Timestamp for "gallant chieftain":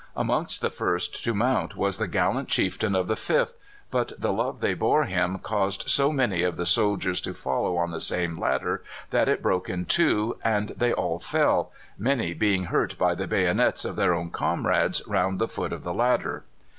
2.07-2.95